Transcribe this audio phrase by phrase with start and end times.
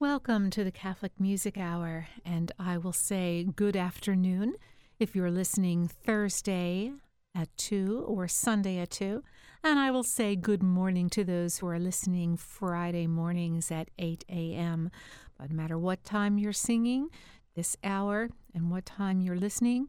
[0.00, 4.54] Welcome to the Catholic Music Hour, and I will say good afternoon
[4.98, 6.92] if you're listening Thursday
[7.34, 9.22] at 2 or Sunday at 2,
[9.62, 14.24] and I will say good morning to those who are listening Friday mornings at 8
[14.30, 14.90] a.m.
[15.38, 17.10] But no matter what time you're singing
[17.54, 19.88] this hour and what time you're listening,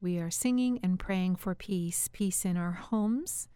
[0.00, 3.46] we are singing and praying for peace peace in our homes,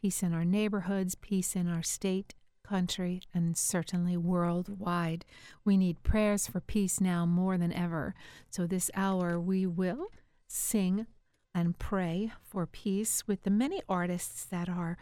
[0.00, 2.32] peace in our neighborhoods, peace in our state,
[2.72, 5.26] country, and certainly worldwide.
[5.62, 8.14] We need prayers for peace now more than ever.
[8.48, 10.06] So, this hour we will
[10.48, 11.06] sing
[11.54, 14.96] and pray for peace with the many artists that are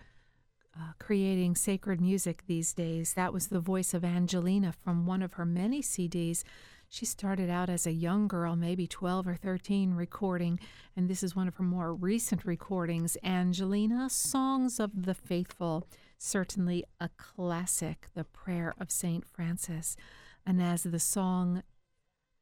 [0.76, 3.14] uh, creating sacred music these days.
[3.14, 6.42] That was the voice of Angelina from one of her many CDs.
[6.88, 10.58] She started out as a young girl, maybe 12 or 13, recording,
[10.96, 15.86] and this is one of her more recent recordings Angelina, Songs of the Faithful.
[16.22, 19.24] Certainly a classic, The Prayer of St.
[19.26, 19.96] Francis.
[20.46, 21.62] And as the song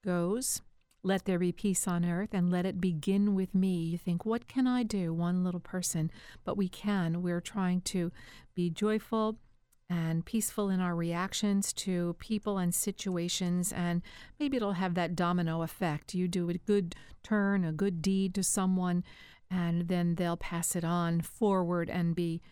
[0.05, 0.63] goes,
[1.05, 3.77] let there be peace on earth and let it begin with me.
[3.85, 5.15] You think, what can I do?
[5.15, 6.11] One little person.
[6.45, 7.23] But we can.
[7.23, 8.11] We're trying to
[8.57, 9.39] be joyful
[9.89, 13.73] and peaceful in our reactions to people and situations.
[13.73, 14.03] And
[14.41, 16.15] maybe it'll have that domino effect.
[16.15, 19.05] You do a good turn, a good deed to someone,
[19.49, 22.43] and then they'll pass it on forward and be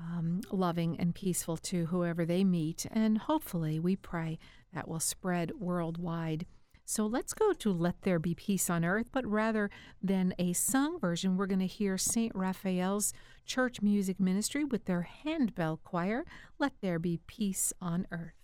[0.00, 2.86] um, loving and peaceful to whoever they meet.
[2.90, 4.38] And hopefully, we pray
[4.72, 6.46] that will spread worldwide.
[6.88, 9.70] So let's go to Let There Be Peace on Earth, but rather
[10.00, 12.32] than a sung version, we're going to hear St.
[12.32, 13.12] Raphael's
[13.44, 16.24] Church Music Ministry with their handbell choir,
[16.60, 18.35] Let There Be Peace on Earth.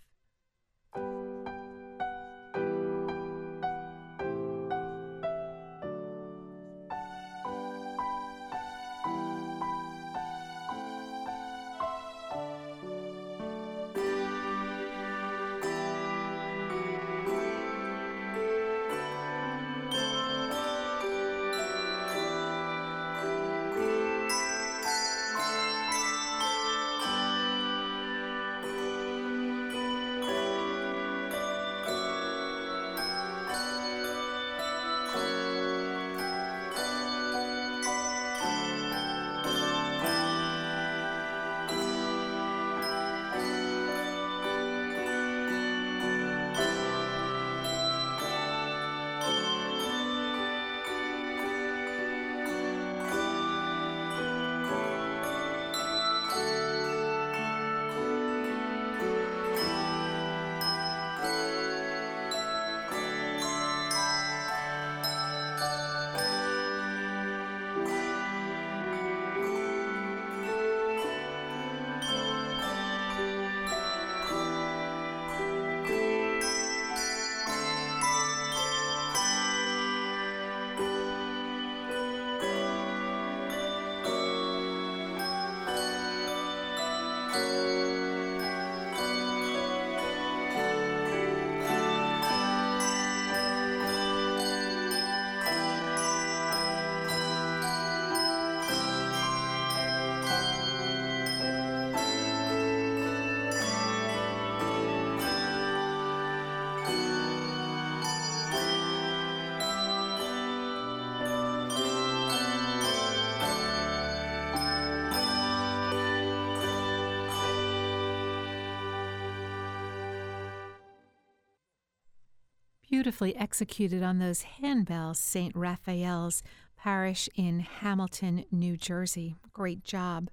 [123.03, 125.53] Beautifully executed on those handbells, St.
[125.57, 126.41] Raphael's
[126.77, 129.35] Parish in Hamilton, New Jersey.
[129.51, 130.29] Great job.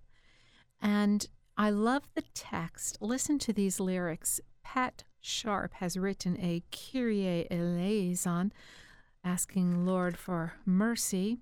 [0.80, 1.26] And
[1.56, 2.98] I love the text.
[3.00, 4.40] Listen to these lyrics.
[4.62, 8.52] Pat Sharp has written a Kyrie eleison,
[9.24, 11.38] asking Lord for mercy.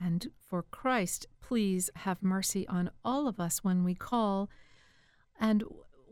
[0.00, 4.48] And for Christ, please have mercy on all of us when we call.
[5.38, 5.62] And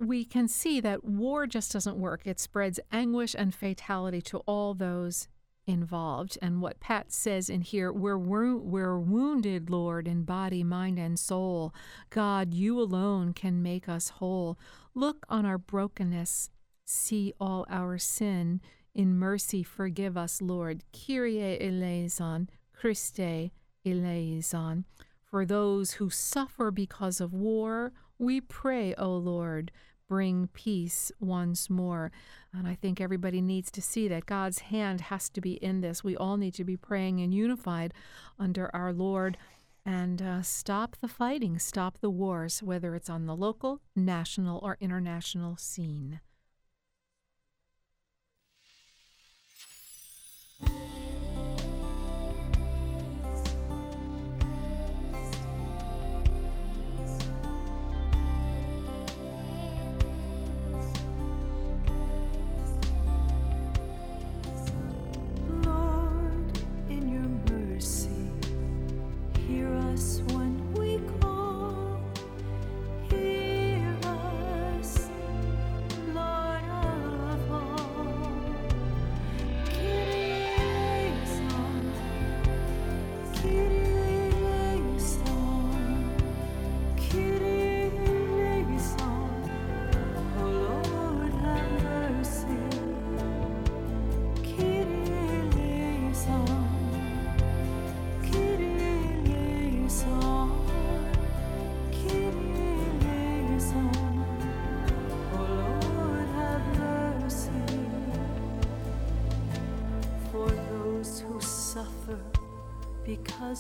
[0.00, 2.22] we can see that war just doesn't work.
[2.24, 5.28] It spreads anguish and fatality to all those
[5.66, 6.38] involved.
[6.40, 11.74] And what Pat says in here, we're, we're wounded, Lord, in body, mind, and soul.
[12.10, 14.58] God, you alone can make us whole.
[14.94, 16.50] Look on our brokenness,
[16.84, 18.60] see all our sin.
[18.94, 20.84] In mercy, forgive us, Lord.
[20.92, 23.50] Kyrie eleison, Christe
[23.84, 24.84] eleison.
[25.24, 29.72] For those who suffer because of war, we pray, O Lord,
[30.08, 32.12] bring peace once more.
[32.52, 36.04] And I think everybody needs to see that God's hand has to be in this.
[36.04, 37.92] We all need to be praying and unified
[38.38, 39.36] under our Lord
[39.84, 44.76] and uh, stop the fighting, stop the wars, whether it's on the local, national, or
[44.80, 46.20] international scene.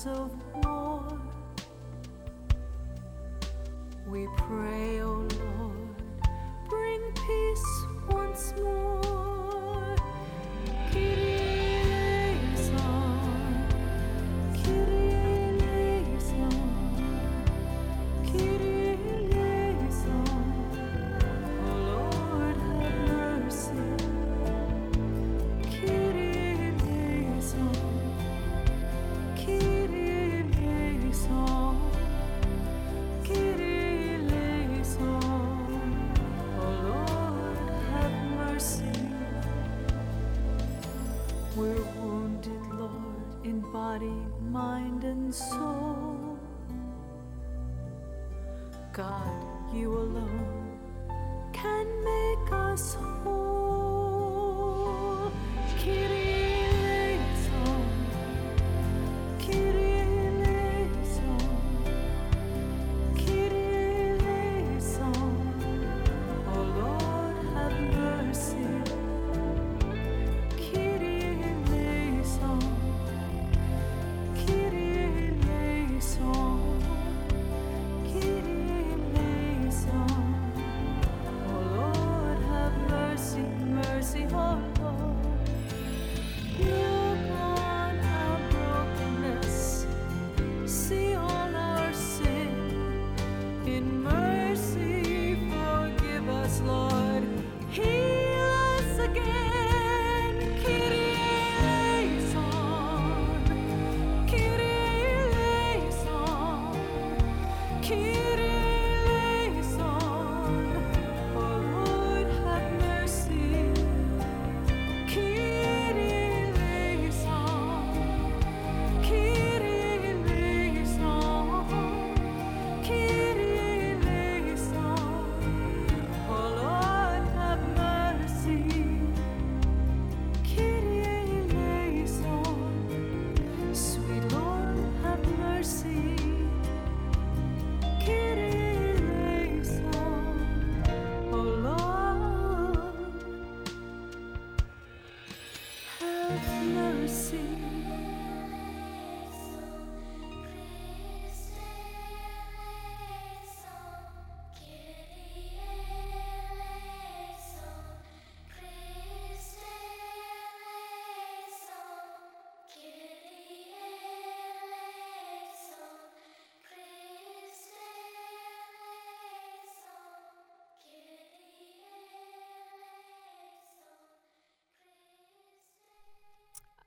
[0.04, 0.30] Of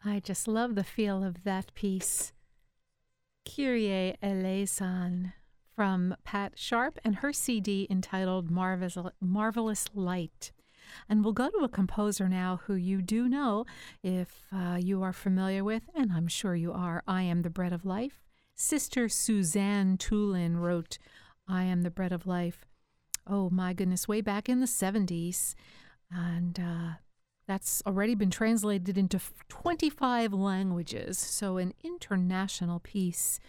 [0.03, 2.31] I just love the feel of that piece.
[3.45, 5.33] Kyrie eleison
[5.75, 10.51] from Pat Sharp and her CD entitled Marvelous, Marvelous Light.
[11.07, 13.65] And we'll go to a composer now who you do know
[14.03, 17.03] if uh, you are familiar with, and I'm sure you are.
[17.07, 18.23] I Am the Bread of Life.
[18.55, 20.97] Sister Suzanne Toolan wrote
[21.47, 22.65] I Am the Bread of Life.
[23.27, 25.55] Oh my goodness, way back in the 70s.
[26.11, 26.93] And uh,
[27.49, 31.17] that's already been translated into 25 languages.
[31.17, 33.39] So, an international piece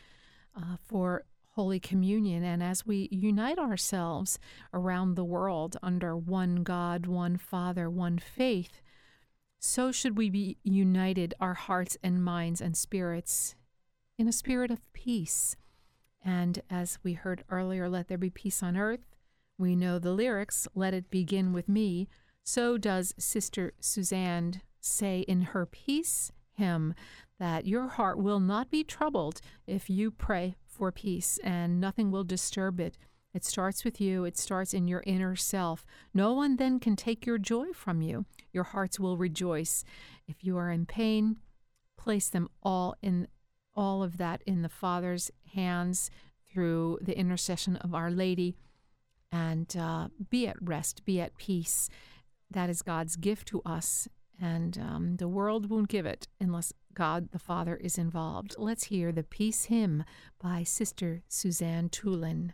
[0.57, 2.43] uh, for Holy Communion.
[2.43, 4.39] And as we unite ourselves
[4.73, 8.81] around the world under one God, one Father, one faith,
[9.59, 13.55] so should we be united, our hearts and minds and spirits,
[14.17, 15.57] in a spirit of peace.
[16.25, 19.15] And as we heard earlier, let there be peace on earth.
[19.59, 22.09] We know the lyrics, let it begin with me.
[22.45, 26.95] So does Sister Suzanne say in her peace hymn
[27.39, 32.25] that your heart will not be troubled if you pray for peace and nothing will
[32.25, 32.97] disturb it.
[33.33, 35.87] It starts with you, it starts in your inner self.
[36.13, 38.25] No one then can take your joy from you.
[38.53, 39.85] Your hearts will rejoice.
[40.27, 41.37] If you are in pain,
[41.97, 43.29] place them all in
[43.77, 46.11] all of that in the Father's hands
[46.51, 48.57] through the intercession of Our Lady
[49.31, 51.89] and uh, be at rest, be at peace.
[52.51, 54.09] That is God's gift to us,
[54.41, 58.57] and um, the world won't give it unless God the Father is involved.
[58.59, 60.05] Let's hear the Peace Hymn
[60.43, 62.53] by Sister Suzanne Toolan.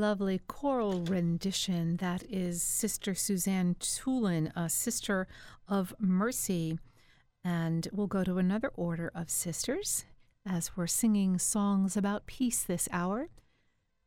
[0.00, 5.28] Lovely choral rendition that is Sister Suzanne Toolan, a sister
[5.68, 6.78] of mercy.
[7.44, 10.06] And we'll go to another order of sisters
[10.48, 13.28] as we're singing songs about peace this hour.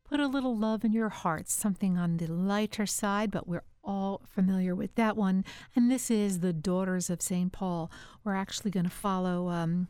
[0.04, 4.24] Put a little love in your heart, something on the lighter side, but we're all
[4.28, 5.46] familiar with that one.
[5.76, 7.52] And this is the Daughters of St.
[7.52, 7.92] Paul.
[8.24, 9.50] We're actually going to follow.
[9.50, 9.90] Um,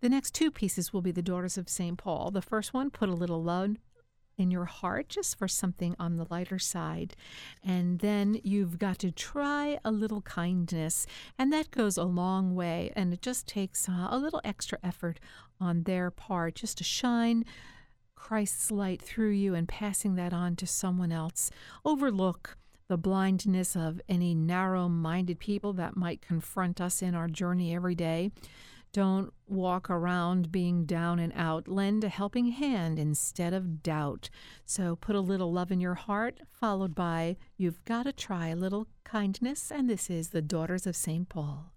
[0.00, 1.98] the next two pieces will be the Daughters of St.
[1.98, 2.30] Paul.
[2.30, 3.76] The first one, Put a Little Love
[4.42, 7.14] in your heart just for something on the lighter side.
[7.64, 11.06] And then you've got to try a little kindness.
[11.38, 12.92] And that goes a long way.
[12.94, 15.18] And it just takes uh, a little extra effort
[15.60, 17.44] on their part just to shine
[18.14, 21.50] Christ's light through you and passing that on to someone else.
[21.84, 22.56] Overlook
[22.88, 27.94] the blindness of any narrow minded people that might confront us in our journey every
[27.94, 28.30] day.
[28.92, 31.66] Don't walk around being down and out.
[31.66, 34.28] Lend a helping hand instead of doubt.
[34.66, 38.56] So put a little love in your heart, followed by you've got to try a
[38.56, 39.72] little kindness.
[39.72, 41.28] And this is the Daughters of St.
[41.28, 41.72] Paul.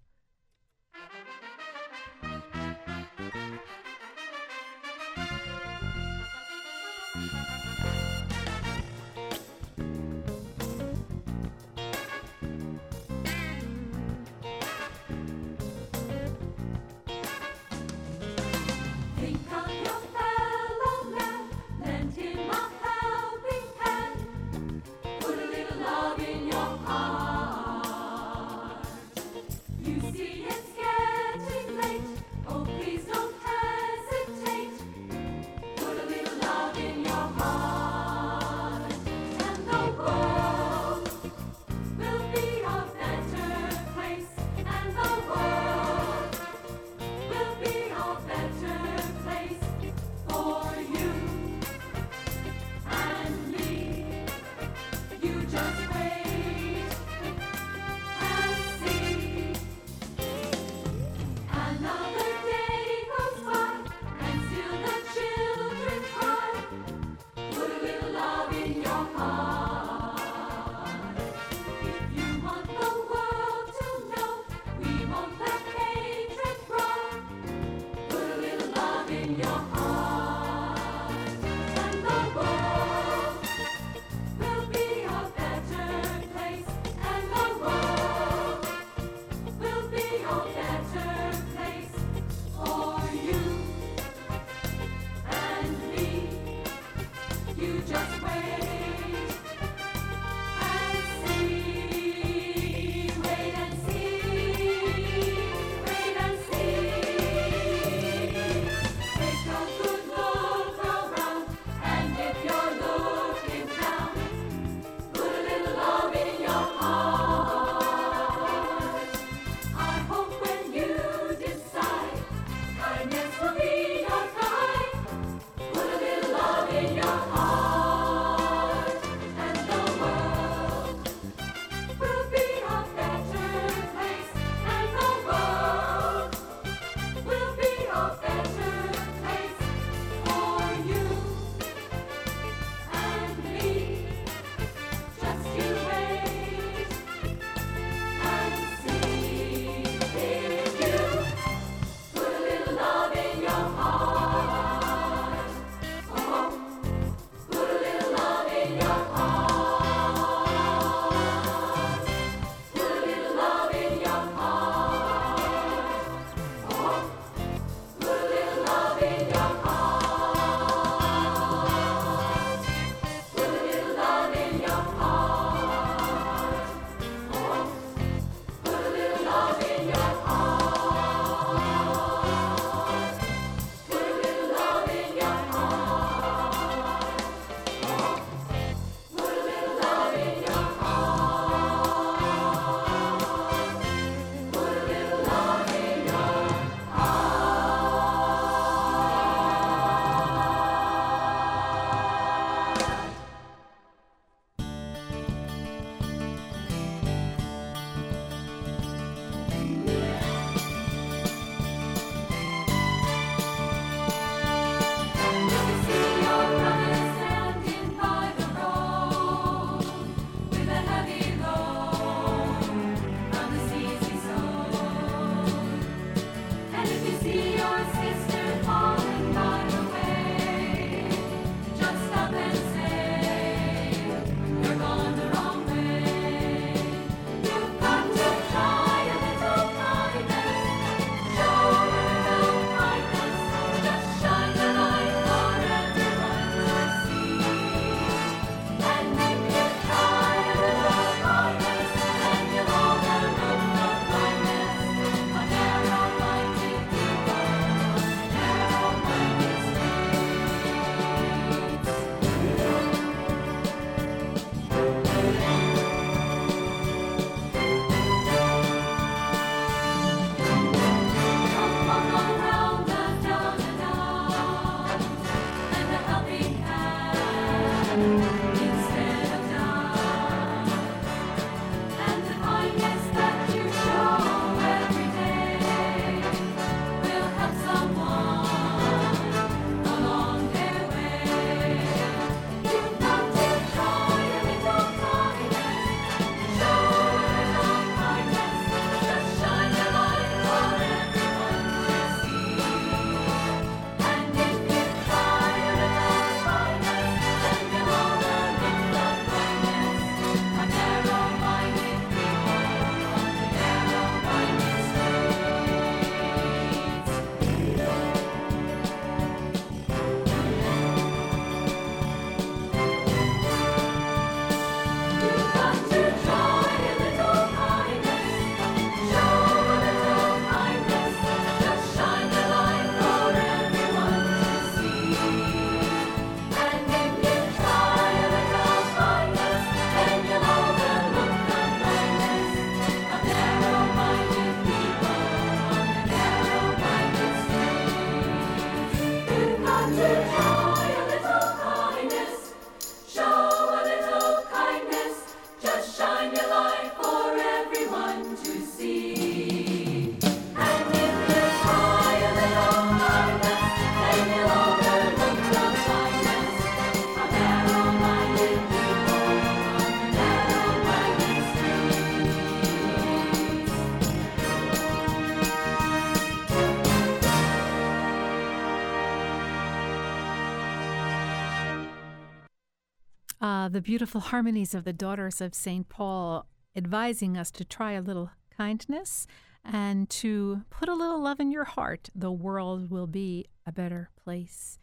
[383.75, 385.89] The beautiful harmonies of the daughters of St.
[385.89, 389.27] Paul, advising us to try a little kindness
[389.65, 392.09] and to put a little love in your heart.
[392.15, 394.79] The world will be a better place.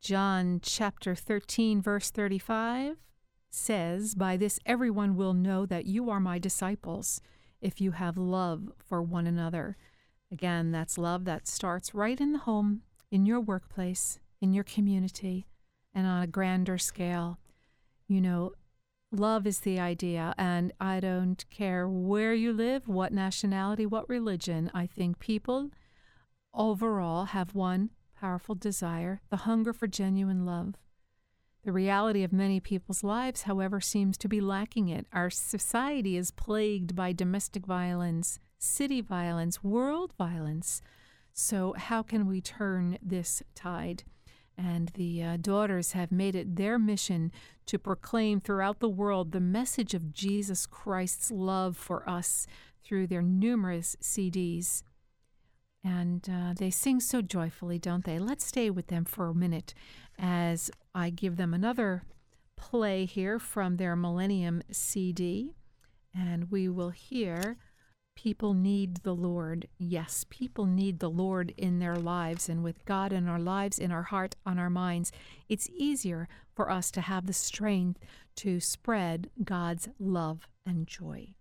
[0.00, 2.96] John chapter 13, verse 35
[3.50, 7.20] says, By this everyone will know that you are my disciples
[7.60, 9.76] if you have love for one another.
[10.32, 15.44] Again, that's love that starts right in the home, in your workplace, in your community,
[15.92, 17.38] and on a grander scale.
[18.06, 18.52] You know,
[19.10, 24.70] love is the idea, and I don't care where you live, what nationality, what religion.
[24.74, 25.70] I think people
[26.52, 30.74] overall have one powerful desire the hunger for genuine love.
[31.64, 35.06] The reality of many people's lives, however, seems to be lacking it.
[35.12, 40.82] Our society is plagued by domestic violence, city violence, world violence.
[41.32, 44.04] So, how can we turn this tide?
[44.56, 47.32] And the uh, daughters have made it their mission
[47.66, 52.46] to proclaim throughout the world the message of Jesus Christ's love for us
[52.84, 54.82] through their numerous CDs.
[55.82, 58.18] And uh, they sing so joyfully, don't they?
[58.18, 59.74] Let's stay with them for a minute
[60.18, 62.04] as I give them another
[62.56, 65.54] play here from their Millennium CD.
[66.14, 67.58] And we will hear
[68.16, 69.68] People need the Lord.
[69.78, 72.48] Yes, people need the Lord in their lives.
[72.48, 75.12] And with God in our lives, in our heart, on our minds,
[75.48, 78.00] it's easier for us to have the strength
[78.36, 81.34] to spread God's love and joy.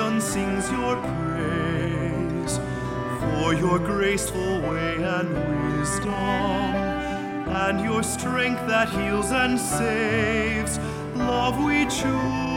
[0.00, 2.58] creation sings your praise
[3.20, 5.28] for your graceful way and
[5.78, 10.78] wisdom and your strength that heals and saves.
[11.16, 12.49] Love we choose.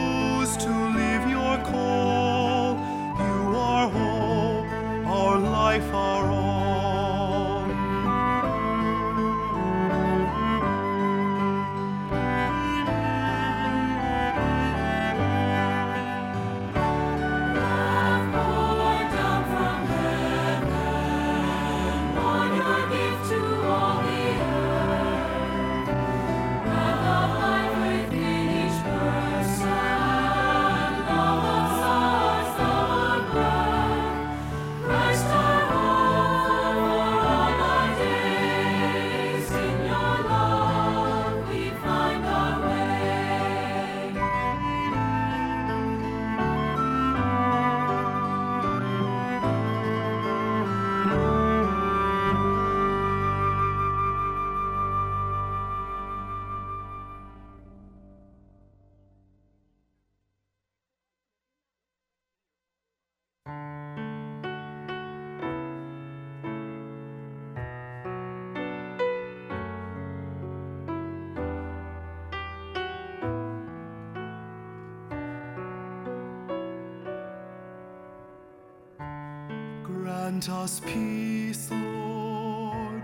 [80.64, 83.02] us peace, Lord.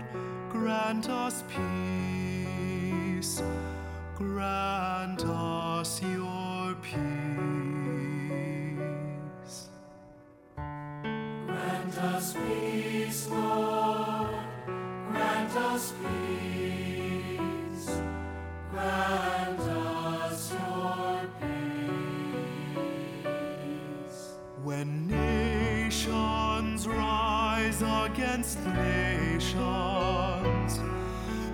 [0.49, 3.43] Grant us peace.
[4.15, 6.97] Grant us your peace.
[10.55, 14.29] Grant us peace, Lord.
[15.11, 17.89] Grant us peace.
[18.71, 19.40] Grant
[28.67, 29.51] nations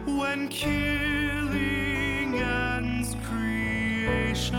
[0.05, 4.53] when killing ends creation.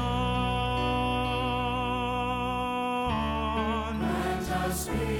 [4.01, 5.18] Let us be.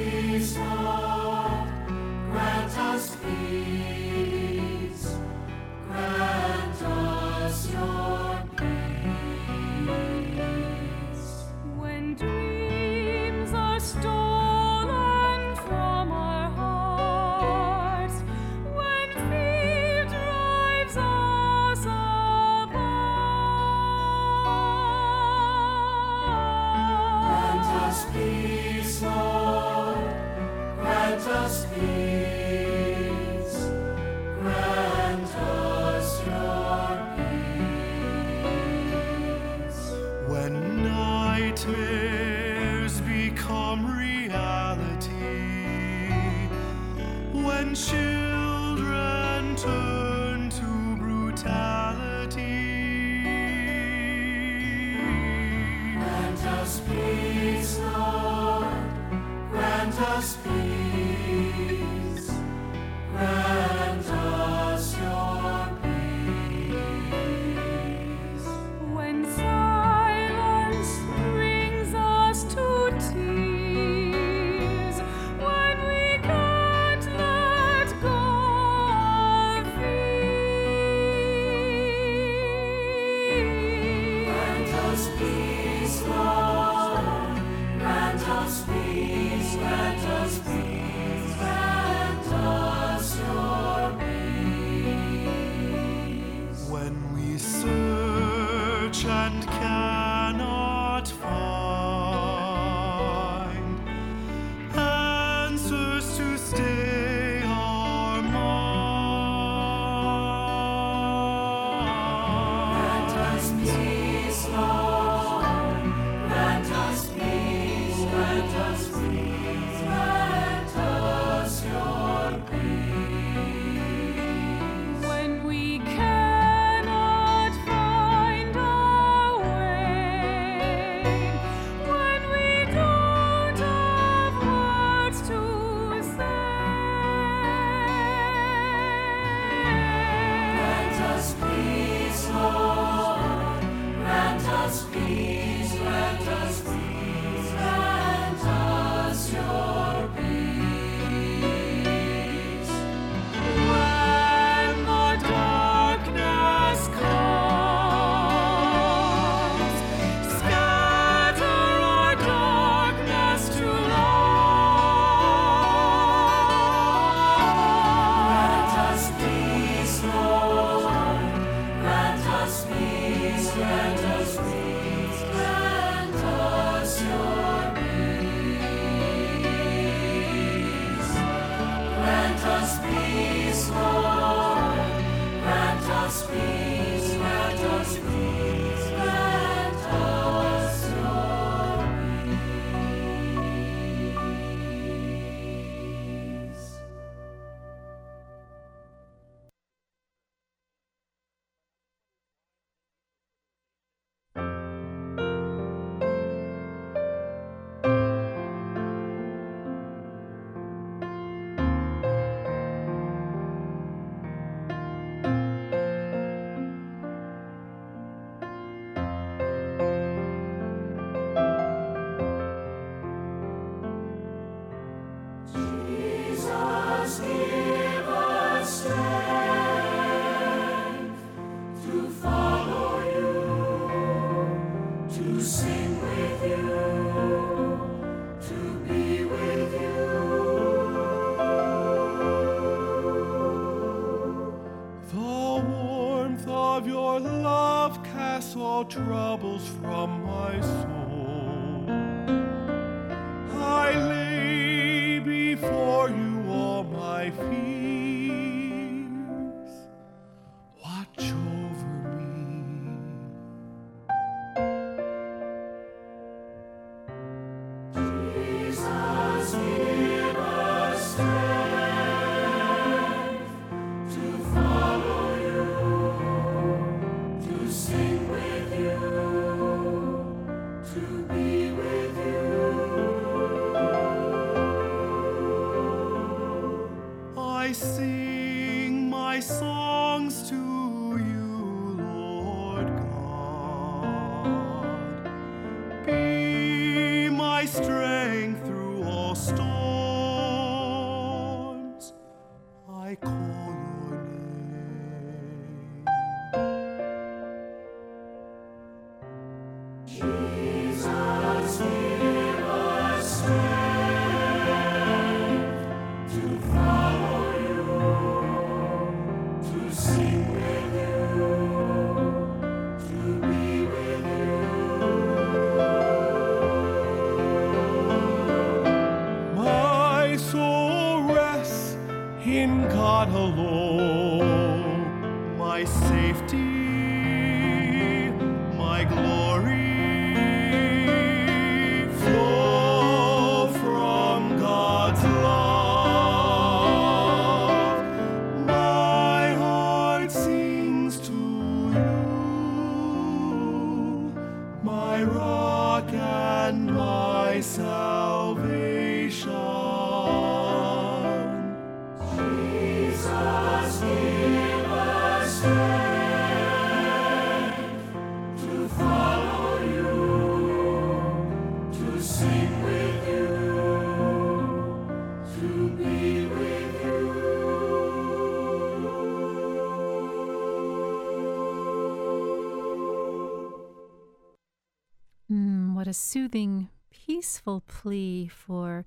[386.31, 389.07] Soothing, peaceful plea for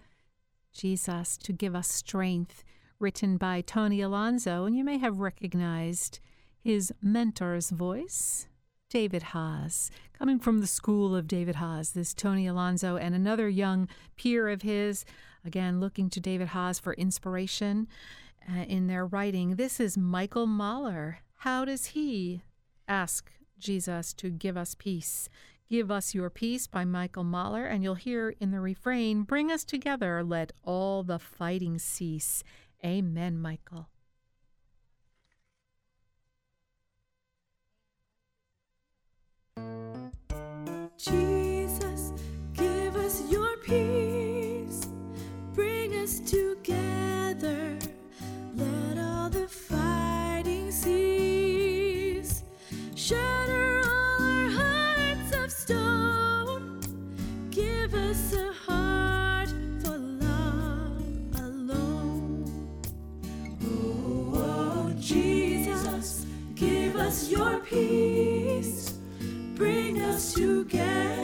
[0.74, 2.63] Jesus to give us strength,
[2.97, 6.19] written by Tony Alonso, And you may have recognized
[6.57, 8.47] his mentor's voice,
[8.89, 9.91] David Haas.
[10.13, 14.63] Coming from the school of David Haas, this Tony Alonso and another young peer of
[14.63, 15.05] his,
[15.45, 17.88] again looking to David Haas for inspiration
[18.51, 19.57] uh, in their writing.
[19.57, 21.19] This is Michael Mahler.
[21.36, 22.41] How does he
[22.88, 25.30] ask Jesus to give us peace?
[25.72, 29.63] Give Us Your Peace by Michael Mahler, and you'll hear in the refrain, Bring us
[29.63, 32.43] together, let all the fighting cease.
[32.84, 33.88] Amen, Michael.
[40.97, 42.11] Jesus,
[42.51, 44.89] give us your peace.
[45.53, 47.80] Bring us together.
[48.55, 52.43] Let all the fighting cease.
[52.93, 53.41] Shatter
[67.72, 68.99] peace.
[69.55, 71.20] Bring us together.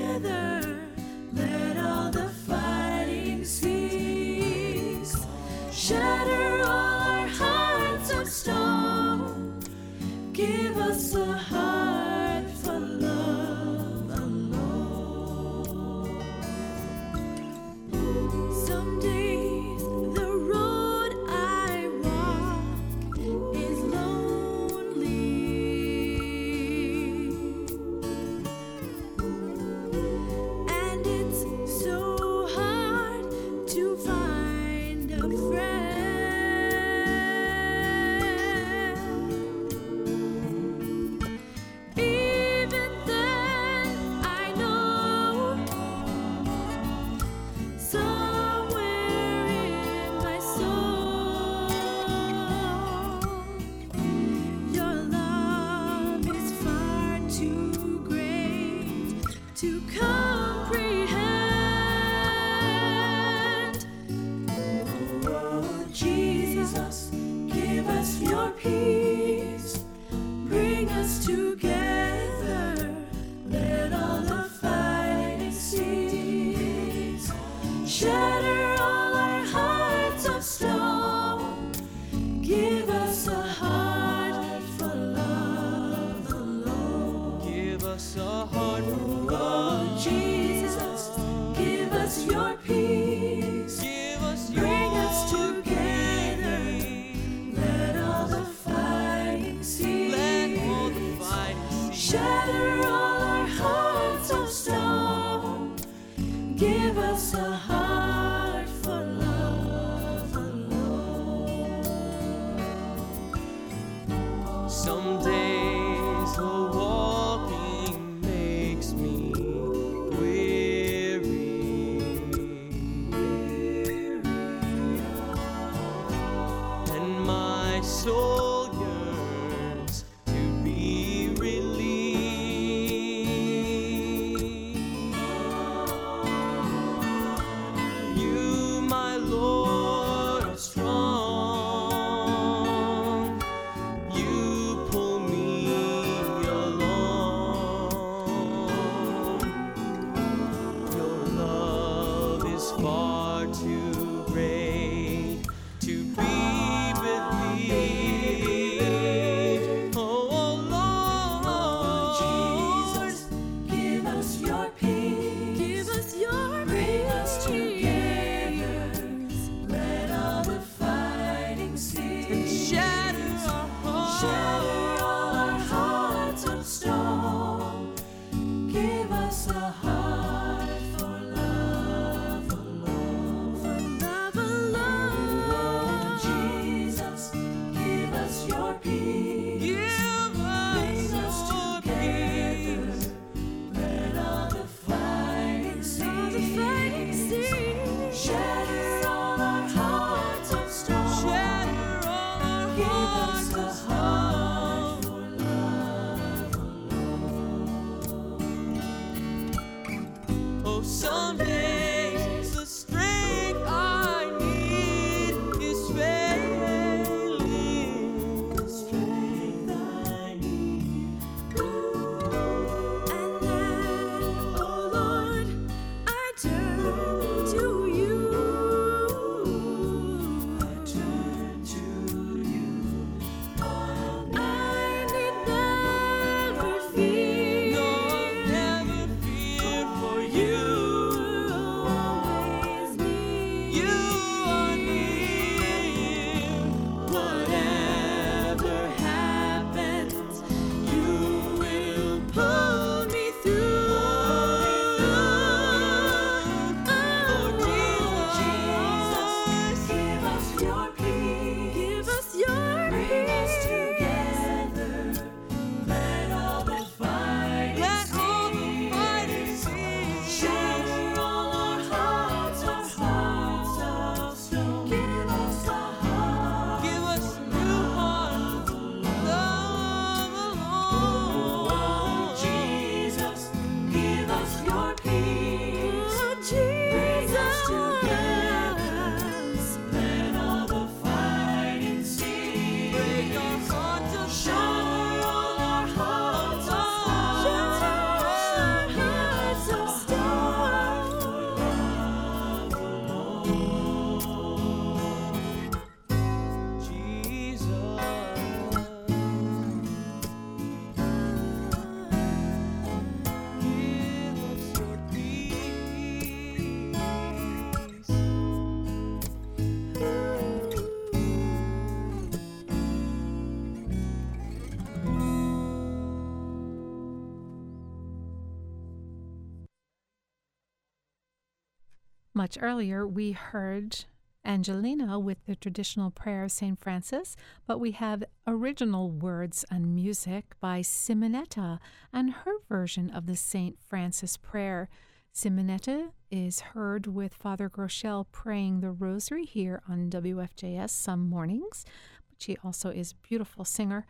[332.47, 334.05] Much earlier, we heard
[334.45, 336.79] Angelina with the traditional prayer of St.
[336.79, 337.35] Francis,
[337.65, 341.79] but we have original words and music by Simonetta
[342.13, 343.77] and her version of the St.
[343.85, 344.87] Francis prayer.
[345.35, 351.83] Simonetta is heard with Father Groeschel praying the rosary here on WFJS some mornings,
[352.29, 354.05] but she also is a beautiful singer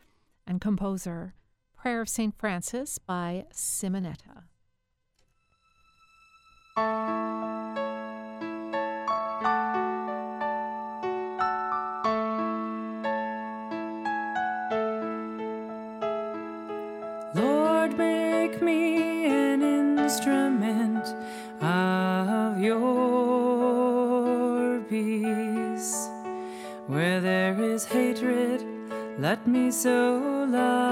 [0.45, 1.33] and composer.
[1.75, 2.37] Prayer of St.
[2.37, 4.43] Francis by Simonetta.
[29.27, 30.86] Let me so love.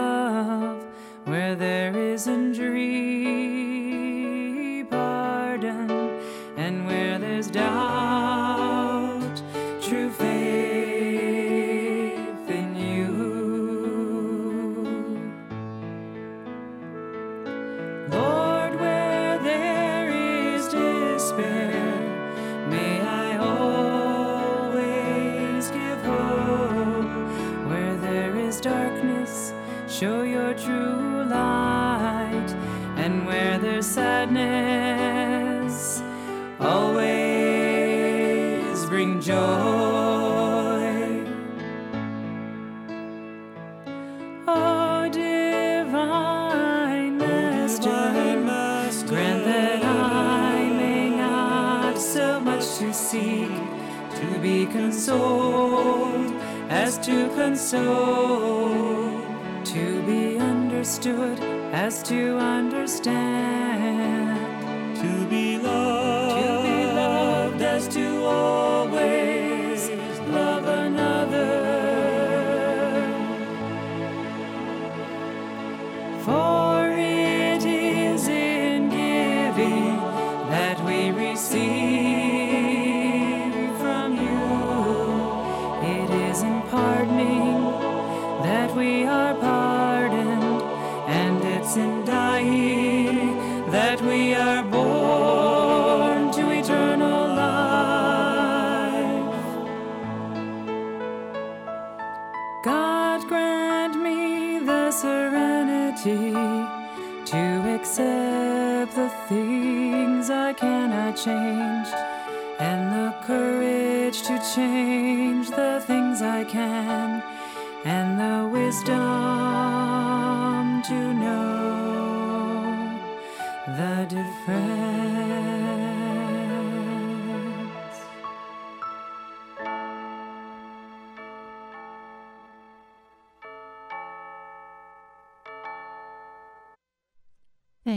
[91.77, 92.04] And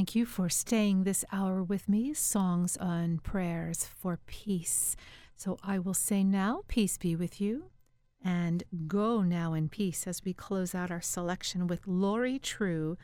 [0.09, 2.15] Thank you for staying this hour with me.
[2.15, 4.97] Songs and prayers for peace.
[5.37, 7.65] So I will say now, peace be with you,
[8.25, 12.97] and go now in peace as we close out our selection with Lori True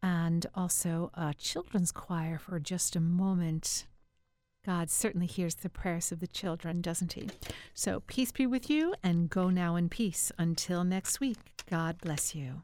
[0.00, 3.88] and also a children's choir for just a moment.
[4.64, 7.30] God certainly hears the prayers of the children, doesn't he?
[7.74, 10.30] So peace be with you, and go now in peace.
[10.38, 12.62] Until next week, God bless you.